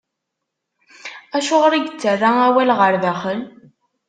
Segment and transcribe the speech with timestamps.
[1.37, 3.39] Acuɣer i yettarra awal ɣer daxel?